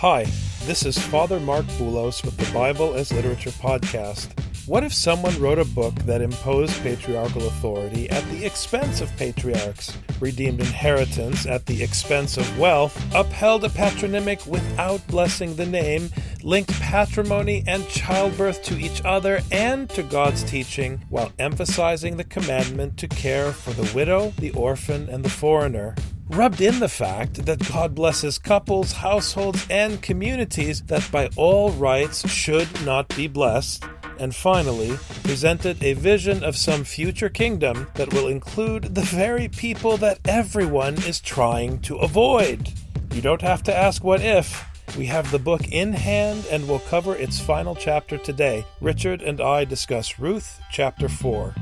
[0.00, 0.24] Hi,
[0.64, 4.28] this is Father Mark Boulos with the Bible as Literature podcast.
[4.66, 9.98] What if someone wrote a book that imposed patriarchal authority at the expense of patriarchs,
[10.18, 16.08] redeemed inheritance at the expense of wealth, upheld a patronymic without blessing the name,
[16.42, 22.96] linked patrimony and childbirth to each other and to God's teaching, while emphasizing the commandment
[22.96, 25.94] to care for the widow, the orphan, and the foreigner?
[26.30, 32.28] Rubbed in the fact that God blesses couples, households, and communities that by all rights
[32.28, 33.84] should not be blessed,
[34.18, 39.96] and finally, presented a vision of some future kingdom that will include the very people
[39.96, 42.72] that everyone is trying to avoid.
[43.12, 44.66] You don't have to ask what if.
[44.96, 48.64] We have the book in hand and will cover its final chapter today.
[48.80, 51.54] Richard and I discuss Ruth chapter 4.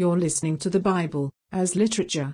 [0.00, 2.32] You're listening to the Bible as literature.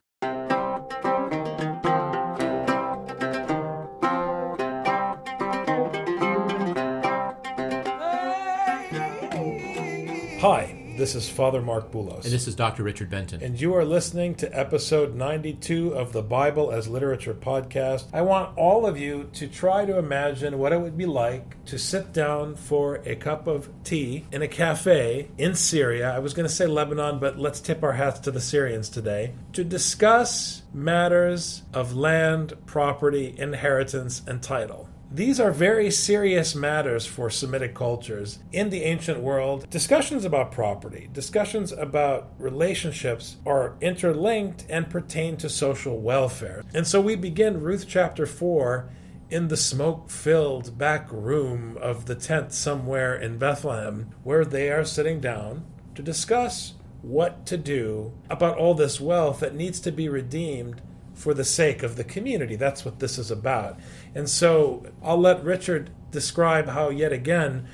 [10.97, 12.25] This is Father Mark Boulos.
[12.25, 12.83] And this is Dr.
[12.83, 13.42] Richard Benton.
[13.42, 18.06] And you are listening to episode 92 of the Bible as Literature podcast.
[18.14, 21.78] I want all of you to try to imagine what it would be like to
[21.78, 26.14] sit down for a cup of tea in a cafe in Syria.
[26.14, 29.34] I was going to say Lebanon, but let's tip our hats to the Syrians today
[29.53, 34.88] to discuss matters of land, property, inheritance, and title.
[35.11, 38.41] These are very serious matters for Semitic cultures.
[38.51, 45.49] In the ancient world, discussions about property, discussions about relationships are interlinked and pertain to
[45.49, 46.65] social welfare.
[46.75, 48.91] And so we begin Ruth chapter 4
[49.31, 54.84] in the smoke filled back room of the tent somewhere in Bethlehem, where they are
[54.84, 55.65] sitting down
[55.95, 60.83] to discuss what to do about all this wealth that needs to be redeemed
[61.16, 62.54] for the sake of the community.
[62.54, 63.81] That's what this is about.
[64.15, 67.66] And so I'll let Richard describe how, yet again,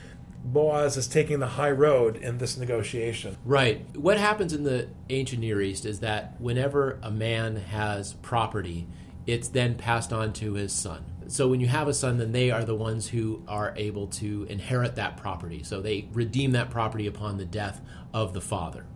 [0.44, 3.36] Boaz is taking the high road in this negotiation.
[3.44, 3.84] Right.
[3.96, 8.88] What happens in the ancient Near East is that whenever a man has property,
[9.26, 11.04] it's then passed on to his son.
[11.28, 14.46] So when you have a son, then they are the ones who are able to
[14.50, 15.62] inherit that property.
[15.62, 17.80] So they redeem that property upon the death
[18.12, 18.86] of the father.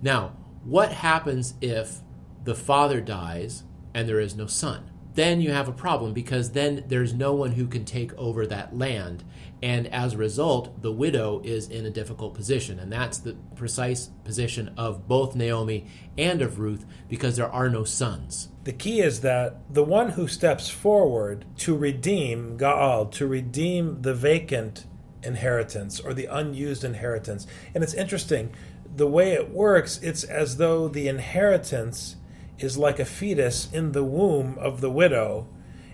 [0.00, 0.32] Now,
[0.64, 1.98] what happens if
[2.44, 3.64] the father dies
[3.96, 4.90] and there is no son.
[5.14, 8.76] Then you have a problem because then there's no one who can take over that
[8.76, 9.24] land.
[9.62, 12.78] And as a result, the widow is in a difficult position.
[12.78, 15.86] And that's the precise position of both Naomi
[16.18, 18.50] and of Ruth because there are no sons.
[18.64, 24.12] The key is that the one who steps forward to redeem Gaal, to redeem the
[24.12, 24.84] vacant
[25.22, 27.46] inheritance or the unused inheritance.
[27.74, 28.52] And it's interesting,
[28.94, 32.16] the way it works, it's as though the inheritance
[32.58, 35.46] is like a fetus in the womb of the widow.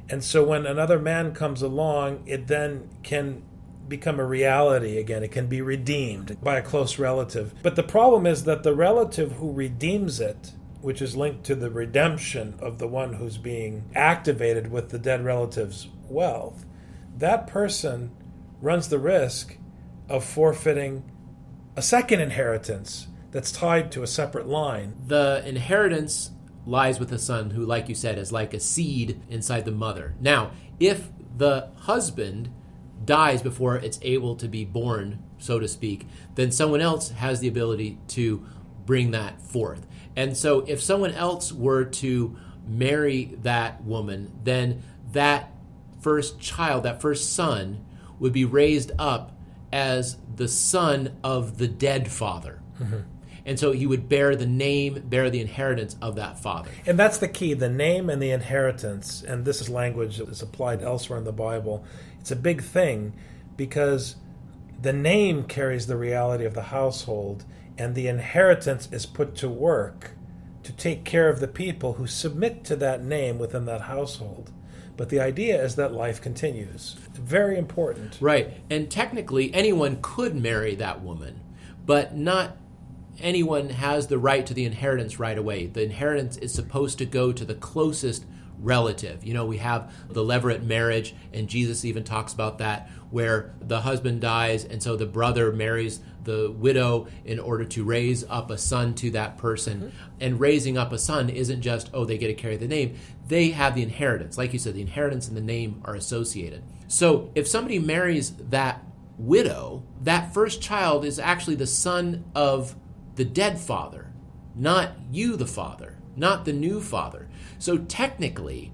[0.08, 3.42] And so when another man comes along, it then can
[3.88, 5.22] become a reality again.
[5.22, 7.54] It can be redeemed by a close relative.
[7.62, 11.70] But the problem is that the relative who redeems it, which is linked to the
[11.70, 16.64] redemption of the one who's being activated with the dead relative's wealth,
[17.16, 18.12] that person
[18.60, 19.56] runs the risk
[20.08, 21.04] of forfeiting
[21.76, 24.94] a second inheritance that's tied to a separate line.
[25.06, 26.30] The inheritance
[26.66, 30.14] lies with the son, who, like you said, is like a seed inside the mother.
[30.20, 32.50] Now, if the husband
[33.04, 36.06] dies before it's able to be born, so to speak,
[36.36, 38.44] then someone else has the ability to
[38.86, 39.86] bring that forth.
[40.14, 42.36] And so, if someone else were to
[42.66, 45.52] marry that woman, then that
[46.00, 47.84] first child, that first son,
[48.18, 49.36] would be raised up
[49.72, 52.60] as the son of the dead father.
[52.80, 52.98] Mm-hmm.
[53.44, 56.70] And so he would bear the name, bear the inheritance of that father.
[56.86, 59.22] And that's the key the name and the inheritance.
[59.22, 61.84] And this is language that is applied elsewhere in the Bible.
[62.20, 63.14] It's a big thing
[63.56, 64.16] because
[64.80, 67.44] the name carries the reality of the household,
[67.78, 70.12] and the inheritance is put to work
[70.62, 74.50] to take care of the people who submit to that name within that household.
[74.96, 76.96] But the idea is that life continues.
[77.14, 78.18] Very important.
[78.20, 78.54] Right.
[78.70, 81.40] And technically, anyone could marry that woman,
[81.86, 82.56] but not
[83.20, 85.66] anyone has the right to the inheritance right away.
[85.66, 88.24] The inheritance is supposed to go to the closest
[88.58, 89.24] relative.
[89.24, 93.80] You know, we have the levirate marriage, and Jesus even talks about that, where the
[93.80, 98.58] husband dies, and so the brother marries the widow in order to raise up a
[98.58, 99.78] son to that person.
[99.78, 99.88] Mm-hmm.
[100.20, 103.50] And raising up a son isn't just, oh, they get to carry the name, they
[103.50, 104.38] have the inheritance.
[104.38, 106.62] Like you said, the inheritance and the name are associated.
[106.86, 108.84] So if somebody marries that
[109.18, 112.76] widow, that first child is actually the son of
[113.14, 114.12] the dead father,
[114.54, 117.28] not you, the father, not the new father.
[117.58, 118.72] So technically,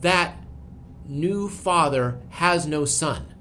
[0.00, 0.42] that
[1.06, 3.34] new father has no son.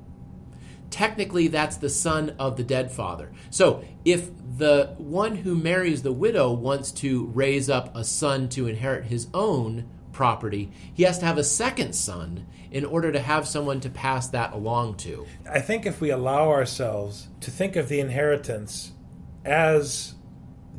[0.89, 3.31] Technically, that's the son of the dead father.
[3.49, 8.67] So if the one who marries the widow wants to raise up a son to
[8.67, 13.47] inherit his own property, he has to have a second son in order to have
[13.47, 15.25] someone to pass that along to.
[15.49, 18.91] I think if we allow ourselves to think of the inheritance
[19.45, 20.15] as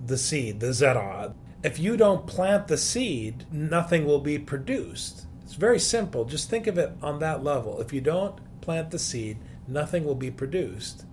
[0.04, 5.26] the seed, the zerah, if you don't plant the seed, nothing will be produced.
[5.42, 6.24] It's very simple.
[6.24, 7.80] Just think of it on that level.
[7.80, 9.38] If you don't plant the seed,
[9.68, 11.04] nothing will be produced.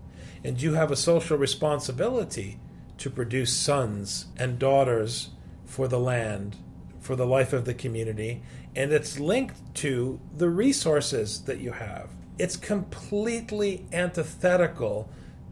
[0.43, 2.59] And you have a social responsibility
[2.97, 5.29] to produce sons and daughters
[5.65, 6.55] for the land,
[6.99, 8.41] for the life of the community,
[8.75, 12.09] and it's linked to the resources that you have.
[12.39, 15.09] It's completely antithetical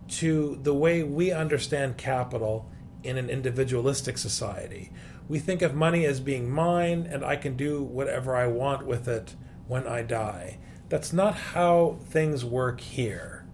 [0.10, 2.70] to the way we understand capital
[3.08, 4.92] in an individualistic society.
[5.30, 9.08] We think of money as being mine and I can do whatever I want with
[9.08, 9.36] it
[9.68, 10.60] when I die.
[10.90, 13.46] That's not how things work here.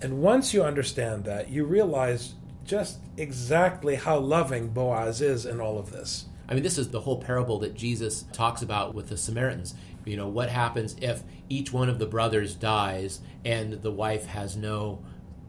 [0.00, 2.34] And once you understand that, you realize
[2.64, 6.26] just exactly how loving Boaz is in all of this.
[6.48, 9.74] I mean, this is the whole parable that Jesus talks about with the Samaritans.
[10.04, 14.56] You know, what happens if each one of the brothers dies and the wife has
[14.56, 15.02] no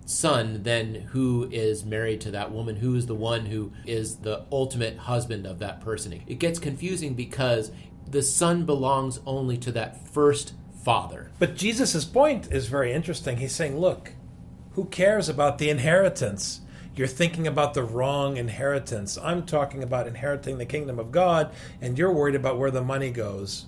[0.06, 2.78] son, then who is married to that woman?
[2.78, 6.22] Who is the one who is the ultimate husband of that person?
[6.28, 7.72] It gets confusing because
[8.07, 10.54] the son belongs only to that first
[10.84, 11.31] father.
[11.40, 13.38] But Jesus' point is very interesting.
[13.38, 14.13] He's saying, look,
[14.74, 16.62] who cares about the inheritance?
[16.96, 19.18] You're thinking about the wrong inheritance.
[19.18, 23.10] I'm talking about inheriting the kingdom of God, and you're worried about where the money
[23.10, 23.66] goes.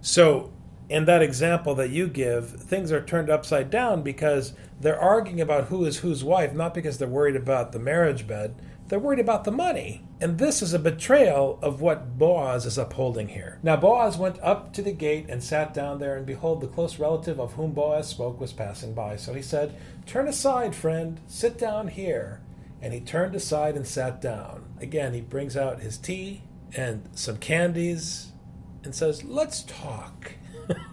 [0.00, 0.52] So,
[0.88, 5.64] in that example that you give, things are turned upside down because they're arguing about
[5.64, 8.54] who is whose wife, not because they're worried about the marriage bed,
[8.88, 10.04] they're worried about the money.
[10.20, 13.58] And this is a betrayal of what Boaz is upholding here.
[13.62, 16.98] Now, Boaz went up to the gate and sat down there, and behold, the close
[16.98, 19.16] relative of whom Boaz spoke was passing by.
[19.16, 19.74] So he said,
[20.06, 22.40] Turn aside, friend, sit down here.
[22.80, 24.64] And he turned aside and sat down.
[24.80, 26.42] Again, he brings out his tea
[26.76, 28.32] and some candies
[28.84, 30.34] and says, Let's talk.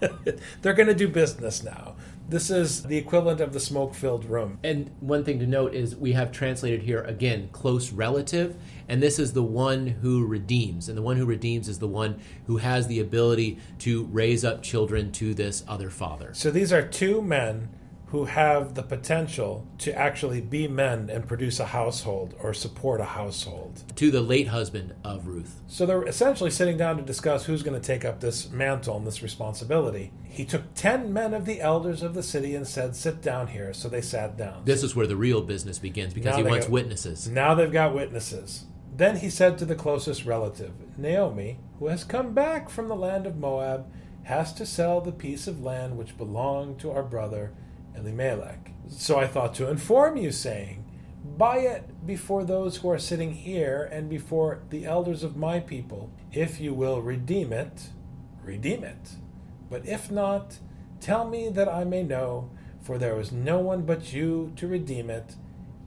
[0.62, 1.94] They're going to do business now.
[2.26, 4.58] This is the equivalent of the smoke filled room.
[4.64, 8.56] And one thing to note is we have translated here again close relative,
[8.88, 10.88] and this is the one who redeems.
[10.88, 14.62] And the one who redeems is the one who has the ability to raise up
[14.62, 16.32] children to this other father.
[16.32, 17.68] So these are two men
[18.14, 23.04] who have the potential to actually be men and produce a household or support a
[23.04, 23.82] household.
[23.96, 25.60] To the late husband of Ruth.
[25.66, 29.04] So they're essentially sitting down to discuss who's going to take up this mantle and
[29.04, 30.12] this responsibility.
[30.22, 33.74] He took ten men of the elders of the city and said, Sit down here.
[33.74, 34.62] So they sat down.
[34.64, 37.28] This is where the real business begins because now he wants got, witnesses.
[37.28, 38.66] Now they've got witnesses.
[38.96, 43.26] Then he said to the closest relative, Naomi, who has come back from the land
[43.26, 43.90] of Moab,
[44.22, 47.52] has to sell the piece of land which belonged to our brother
[47.96, 48.72] Elimelech.
[48.88, 50.84] So I thought to inform you, saying,
[51.24, 56.10] Buy it before those who are sitting here and before the elders of my people.
[56.32, 57.88] If you will redeem it,
[58.42, 59.12] redeem it.
[59.70, 60.58] But if not,
[61.00, 62.50] tell me that I may know,
[62.82, 65.34] for there is no one but you to redeem it,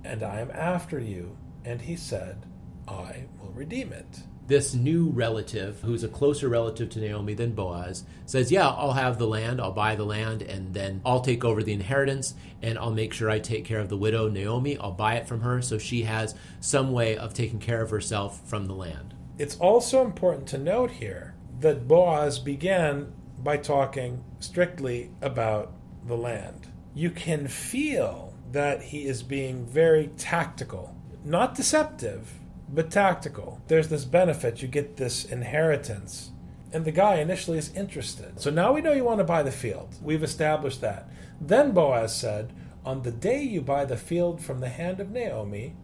[0.04, 1.38] and I am after you.
[1.64, 2.46] And he said,
[2.88, 8.06] I will redeem it this new relative, who's a closer relative to Naomi than Boaz,
[8.26, 11.62] says, Yeah, I'll have the land, I'll buy the land, and then I'll take over
[11.62, 14.78] the inheritance, and I'll make sure I take care of the widow, Naomi.
[14.78, 18.42] I'll buy it from her so she has some way of taking care of herself
[18.48, 19.14] from the land.
[19.38, 23.14] It's also important to note here that Boaz began
[23.44, 25.74] by talking strictly about
[26.06, 26.68] the land.
[26.96, 32.34] You can feel that he is being very tactical, not deceptive
[32.70, 33.62] but tactical.
[33.68, 36.32] There's this benefit, you get this inheritance.
[36.74, 38.40] And the guy initially is interested.
[38.42, 39.96] So now we know you want to buy the field.
[40.02, 41.10] We've established that.
[41.40, 45.76] Then Boaz said, On the day you buy the field from the hand of Naomi,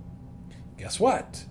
[0.78, 1.46] guess what?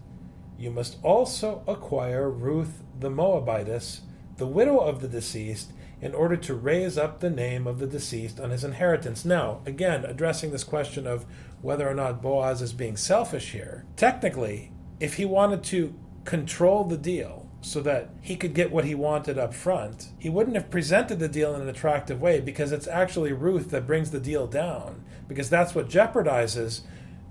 [0.58, 4.02] You must also acquire Ruth the Moabitess,
[4.36, 8.38] the widow of the deceased, in order to raise up the name of the deceased
[8.38, 9.24] on his inheritance.
[9.24, 11.24] Now, again, addressing this question of
[11.62, 14.72] whether or not Boaz is being selfish here, technically,
[15.02, 15.92] if he wanted to
[16.24, 20.56] control the deal, so that he could get what he wanted up front, he wouldn't
[20.56, 24.20] have presented the deal in an attractive way because it's actually Ruth that brings the
[24.20, 26.82] deal down, because that's what jeopardizes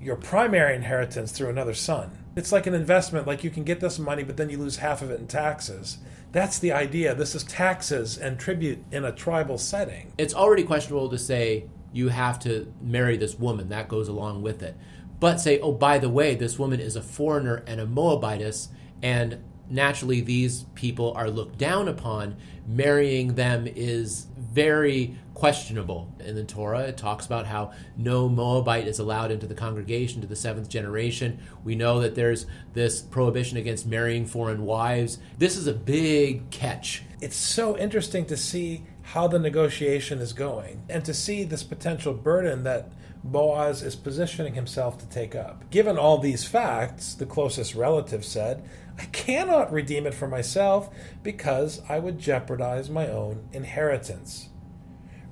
[0.02, 2.18] your primary inheritance through another son.
[2.36, 5.02] It's like an investment, like you can get this money, but then you lose half
[5.02, 5.98] of it in taxes.
[6.32, 7.14] That's the idea.
[7.14, 10.14] This is taxes and tribute in a tribal setting.
[10.18, 14.64] It's already questionable to say you have to marry this woman, that goes along with
[14.64, 14.78] it.
[15.22, 18.70] But say, oh, by the way, this woman is a foreigner and a Moabitess,
[19.04, 19.38] and
[19.70, 22.38] naturally these people are looked down upon.
[22.68, 26.12] Marrying them is very questionable.
[26.20, 30.28] In the Torah, it talks about how no Moabite is allowed into the congregation to
[30.28, 31.40] the seventh generation.
[31.64, 35.20] We know that there's this prohibition against marrying foreign wives.
[35.38, 37.04] This is a big catch.
[37.22, 42.14] It's so interesting to see how the negotiation is going and to see this potential
[42.14, 42.90] burden that
[43.26, 45.70] Boaz is positioning himself to take up.
[45.70, 48.64] Given all these facts, the closest relative said,
[48.98, 50.90] I cannot redeem it for myself
[51.24, 54.48] because I would jeopardize my own inheritance.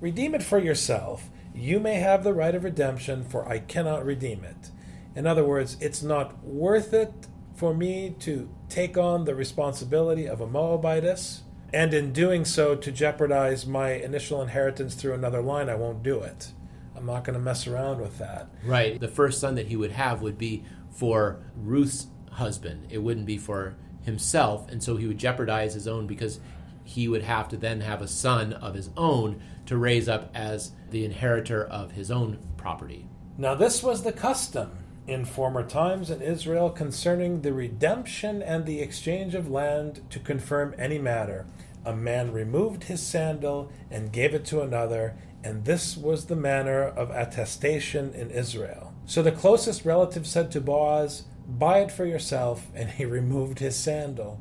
[0.02, 1.30] Redeem it for yourself.
[1.56, 4.72] You may have the right of redemption, for I cannot redeem it.
[5.16, 10.42] In other words, it's not worth it for me to take on the responsibility of
[10.42, 15.70] a Moabitess, and in doing so, to jeopardize my initial inheritance through another line.
[15.70, 16.52] I won't do it.
[16.96, 18.50] I'm not going to mess around with that.
[18.66, 19.00] Right.
[19.00, 22.88] The first son that he would have would be for Ruth's husband.
[22.90, 26.40] It wouldn't be for himself, and so he would jeopardize his own because
[26.84, 30.72] he would have to then have a son of his own to raise up as
[30.90, 33.08] the inheritor of his own property.
[33.38, 34.72] Now, this was the custom
[35.10, 40.76] in former times in Israel concerning the redemption and the exchange of land to confirm
[40.78, 41.46] any matter.
[41.84, 46.84] A man removed his sandal and gave it to another, and this was the manner
[46.84, 48.94] of attestation in Israel.
[49.06, 53.76] So the closest relative said to Boaz, Buy it for yourself, and he removed his
[53.76, 54.40] sandal.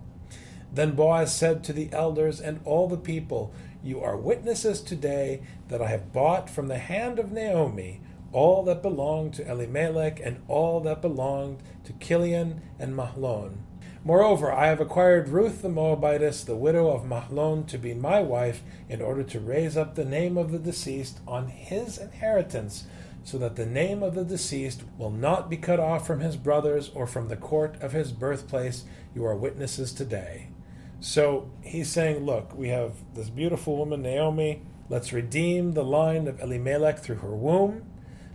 [0.71, 5.81] Then Boaz said to the elders and all the people, You are witnesses today that
[5.81, 10.80] I have bought from the hand of Naomi all that belonged to Elimelech and all
[10.80, 13.58] that belonged to Chilion and Mahlon.
[14.04, 18.62] Moreover, I have acquired Ruth the Moabitess, the widow of Mahlon, to be my wife,
[18.88, 22.85] in order to raise up the name of the deceased on his inheritance,
[23.25, 26.90] so that the name of the deceased will not be cut off from his brothers
[26.94, 28.85] or from the court of his birthplace.
[29.14, 30.49] You are witnesses today.
[31.00, 34.62] So he's saying, Look, we have this beautiful woman, Naomi.
[34.88, 37.88] Let's redeem the line of Elimelech through her womb.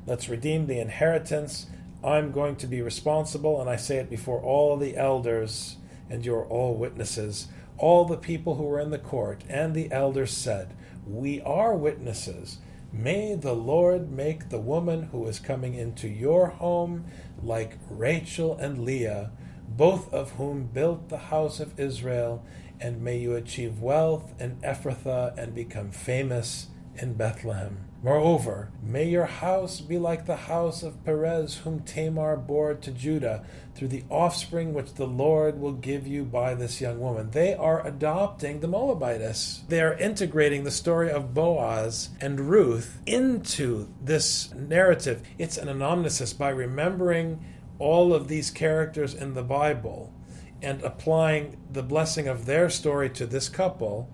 [0.05, 1.67] Let's redeem the inheritance.
[2.03, 5.77] I'm going to be responsible, and I say it before all the elders,
[6.09, 7.47] and you're all witnesses.
[7.77, 10.75] All the people who were in the court and the elders said,
[11.07, 12.59] We are witnesses.
[12.91, 17.05] May the Lord make the woman who is coming into your home
[17.41, 19.31] like Rachel and Leah
[19.77, 22.45] both of whom built the house of Israel,
[22.79, 27.85] and may you achieve wealth in Ephrathah and become famous in Bethlehem.
[28.03, 33.45] Moreover, may your house be like the house of Perez, whom Tamar bore to Judah,
[33.75, 37.31] through the offspring which the Lord will give you by this young woman.
[37.31, 39.61] They are adopting the Moabitess.
[39.69, 45.23] They are integrating the story of Boaz and Ruth into this narrative.
[45.37, 47.39] It's an anamnesis by remembering
[47.79, 50.13] all of these characters in the Bible
[50.61, 54.09] and applying the blessing of their story to this couple,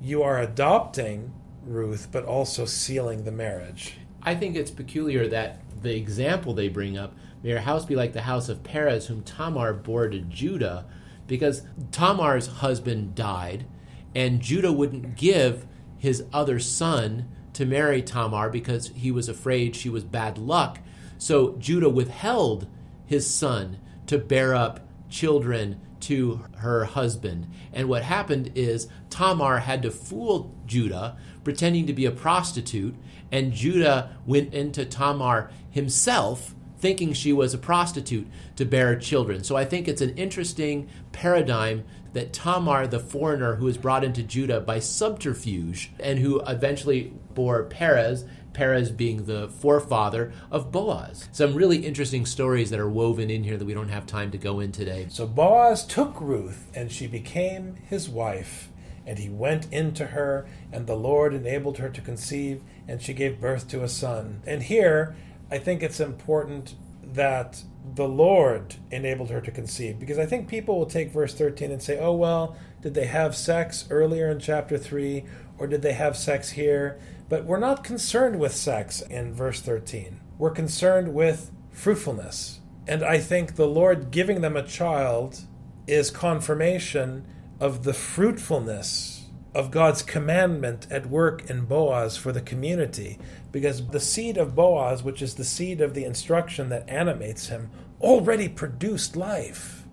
[0.00, 3.96] you are adopting Ruth, but also sealing the marriage.
[4.22, 8.12] I think it's peculiar that the example they bring up, may your house be like
[8.12, 10.86] the house of Perez, whom Tamar bore to Judah,
[11.26, 11.62] because
[11.92, 13.66] Tamar's husband died,
[14.14, 15.66] and Judah wouldn't give
[15.98, 20.80] his other son to marry Tamar because he was afraid she was bad luck.
[21.18, 22.66] So Judah withheld
[23.06, 27.46] his son to bear up children to her husband.
[27.72, 32.94] And what happened is Tamar had to fool Judah, pretending to be a prostitute,
[33.32, 39.44] and Judah went into Tamar himself, thinking she was a prostitute, to bear children.
[39.44, 44.22] So I think it's an interesting paradigm that Tamar, the foreigner who was brought into
[44.22, 51.28] Judah by subterfuge and who eventually bore Perez, Perez being the forefather of Boaz.
[51.30, 54.38] Some really interesting stories that are woven in here that we don't have time to
[54.38, 55.06] go in today.
[55.08, 58.70] So Boaz took Ruth, and she became his wife.
[59.06, 63.40] And he went into her, and the Lord enabled her to conceive, and she gave
[63.40, 64.42] birth to a son.
[64.46, 65.16] And here,
[65.50, 67.62] I think it's important that
[67.94, 71.82] the Lord enabled her to conceive, because I think people will take verse 13 and
[71.82, 75.24] say, oh, well, did they have sex earlier in chapter 3,
[75.58, 77.00] or did they have sex here?
[77.28, 80.20] But we're not concerned with sex in verse 13.
[80.38, 82.60] We're concerned with fruitfulness.
[82.86, 85.40] And I think the Lord giving them a child
[85.86, 87.26] is confirmation
[87.58, 89.19] of the fruitfulness
[89.54, 93.18] of God's commandment at work in Boaz for the community.
[93.50, 97.70] Because the seed of Boaz, which is the seed of the instruction that animates him,
[98.00, 99.84] already produced life.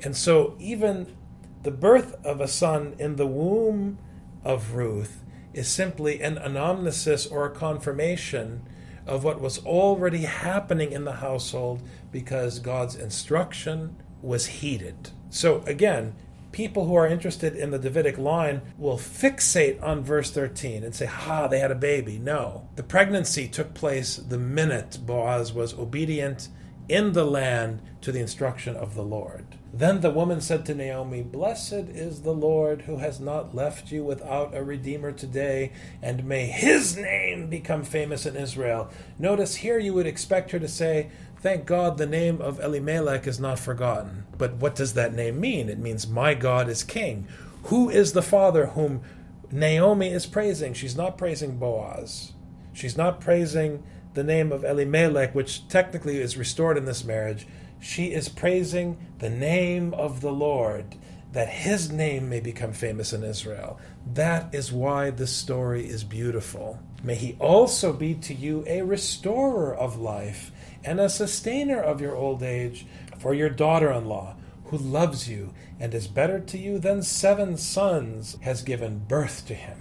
[0.00, 1.16] And so, even
[1.62, 3.98] the birth of a son in the womb
[4.44, 8.62] of Ruth is simply an anamnesis or a confirmation
[9.06, 15.10] of what was already happening in the household because God's instruction was heeded.
[15.30, 16.14] So, again,
[16.52, 21.06] people who are interested in the Davidic line will fixate on verse 13 and say,
[21.06, 22.18] ha, they had a baby.
[22.18, 22.68] No.
[22.76, 26.48] The pregnancy took place the minute Boaz was obedient
[26.88, 29.46] in the land to the instruction of the Lord.
[29.72, 34.04] Then the woman said to Naomi, Blessed is the Lord who has not left you
[34.04, 38.90] without a redeemer today, and may his name become famous in Israel.
[39.18, 43.40] Notice here you would expect her to say, Thank God the name of Elimelech is
[43.40, 44.21] not forgotten.
[44.38, 45.68] But what does that name mean?
[45.68, 47.26] It means, My God is king.
[47.64, 49.02] Who is the father whom
[49.50, 50.74] Naomi is praising?
[50.74, 52.32] She's not praising Boaz.
[52.72, 53.82] She's not praising
[54.14, 57.46] the name of Elimelech, which technically is restored in this marriage.
[57.80, 60.96] She is praising the name of the Lord,
[61.32, 63.80] that his name may become famous in Israel.
[64.14, 66.78] That is why this story is beautiful.
[67.02, 70.52] May he also be to you a restorer of life
[70.84, 72.86] and a sustainer of your old age
[73.22, 77.56] for your daughter in law, who loves you and is better to you than seven
[77.56, 79.78] sons, has given birth to him.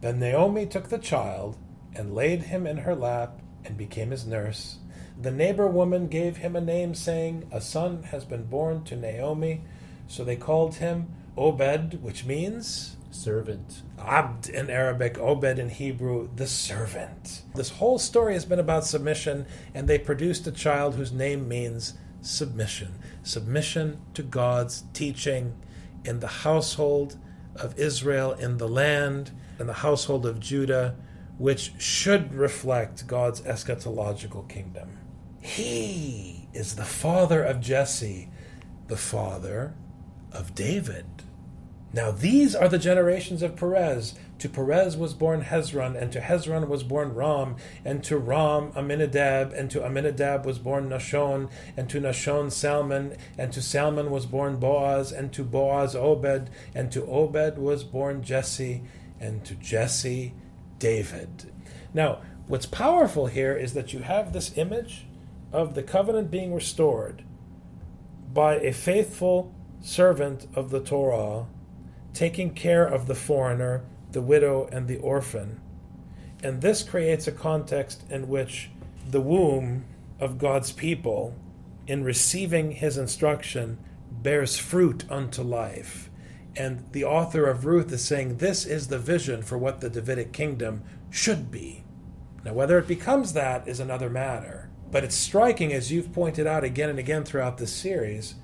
[0.00, 1.56] Then Naomi took the child
[1.96, 4.78] and laid him in her lap and became his nurse.
[5.20, 9.62] The neighbor woman gave him a name, saying, A son has been born to Naomi.
[10.06, 13.82] So they called him Obed, which means servant.
[13.98, 17.42] Abd in Arabic, Obed in Hebrew, the servant.
[17.56, 21.94] This whole story has been about submission, and they produced a child whose name means
[22.26, 22.98] submission.
[23.22, 25.54] Submission to God's teaching
[26.04, 27.16] in the household
[27.56, 30.96] of Israel, in the land, in the household of Judah,
[31.38, 34.98] which should reflect God's eschatological kingdom.
[35.40, 38.30] He is the father of Jesse,
[38.86, 39.74] the father
[40.32, 41.23] of David.
[41.94, 44.14] Now these are the generations of Perez.
[44.40, 47.54] To Perez was born Hezron, and to Hezron was born Ram,
[47.84, 53.52] and to Ram Amminadab, and to Amminadab was born Nahshon, and to Nahshon Salmon, and
[53.52, 58.82] to Salmon was born Boaz, and to Boaz Obed, and to Obed was born Jesse,
[59.20, 60.34] and to Jesse
[60.80, 61.52] David.
[61.94, 65.06] Now, what's powerful here is that you have this image
[65.52, 67.22] of the covenant being restored
[68.32, 71.46] by a faithful servant of the Torah
[72.14, 75.60] taking care of the foreigner, the widow, and the orphan.
[76.42, 78.70] And this creates a context in which
[79.10, 79.84] the womb
[80.20, 81.34] of God's people,
[81.86, 83.78] in receiving his instruction,
[84.10, 86.08] bears fruit unto life.
[86.56, 90.32] And the author of Ruth is saying this is the vision for what the Davidic
[90.32, 91.82] kingdom should be.
[92.44, 94.70] Now, whether it becomes that is another matter.
[94.90, 98.36] But it's striking, as you've pointed out again and again throughout this series,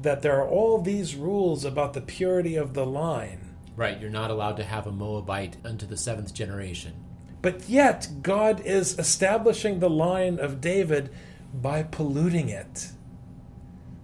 [0.00, 3.54] that there are all these rules about the purity of the line.
[3.76, 6.94] Right, you're not allowed to have a Moabite unto the seventh generation.
[7.40, 11.10] But yet, God is establishing the line of David
[11.52, 12.92] by polluting it.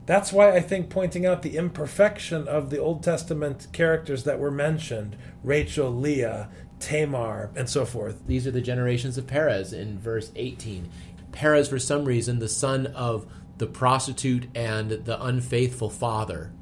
[0.07, 4.51] That's why I think pointing out the imperfection of the Old Testament characters that were
[4.51, 6.49] mentioned Rachel, Leah,
[6.81, 8.27] Tamar, and so forth.
[8.27, 10.89] These are the generations of Perez in verse 18.
[11.31, 13.27] Perez, for some reason, the son of
[13.59, 16.53] the prostitute and the unfaithful father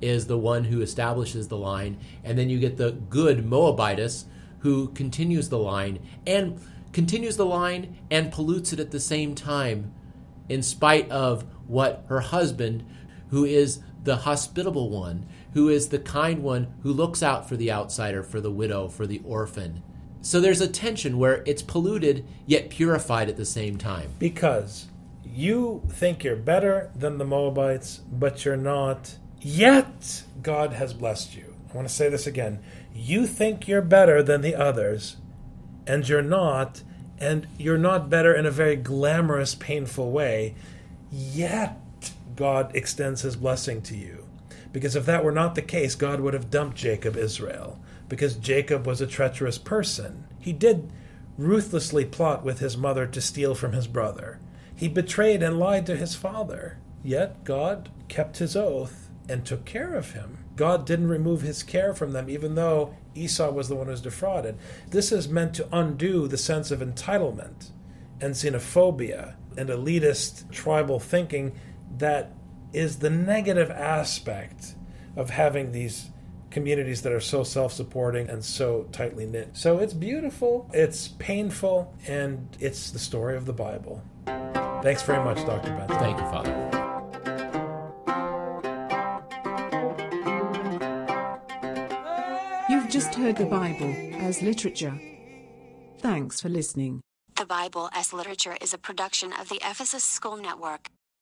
[0.00, 4.26] is the one who establishes the line, and then you get the good Moabitess
[4.60, 6.60] who continues the line and
[6.92, 9.92] continues the line and pollutes it at the same time,
[10.48, 12.84] in spite of what her husband,
[13.30, 17.72] who is the hospitable one, who is the kind one who looks out for the
[17.72, 19.82] outsider, for the widow, for the orphan.
[20.20, 24.10] So there's a tension where it's polluted yet purified at the same time.
[24.18, 24.88] Because
[25.36, 29.16] you think you're better than the Moabites, but you're not.
[29.40, 31.54] Yet God has blessed you.
[31.70, 32.62] I want to say this again.
[32.94, 35.16] You think you're better than the others,
[35.86, 36.82] and you're not,
[37.18, 40.54] and you're not better in a very glamorous, painful way.
[41.12, 41.78] Yet
[42.34, 44.26] God extends his blessing to you.
[44.72, 47.78] Because if that were not the case, God would have dumped Jacob Israel.
[48.08, 50.26] Because Jacob was a treacherous person.
[50.38, 50.90] He did
[51.36, 54.40] ruthlessly plot with his mother to steal from his brother.
[54.76, 56.78] He betrayed and lied to his father.
[57.02, 60.44] Yet God kept his oath and took care of him.
[60.54, 64.00] God didn't remove his care from them, even though Esau was the one who was
[64.00, 64.56] defrauded.
[64.90, 67.70] This is meant to undo the sense of entitlement
[68.20, 71.52] and xenophobia and elitist tribal thinking
[71.98, 72.32] that
[72.72, 74.74] is the negative aspect
[75.16, 76.10] of having these
[76.50, 79.50] communities that are so self supporting and so tightly knit.
[79.52, 84.02] So it's beautiful, it's painful, and it's the story of the Bible.
[84.86, 85.70] Thanks very much, Dr.
[85.74, 85.88] Ben.
[85.98, 86.52] Thank you, Father.
[92.70, 94.96] You've just heard the Bible as literature.
[95.98, 97.00] Thanks for listening.
[97.34, 100.88] The Bible as Literature is a production of the Ephesus School Network.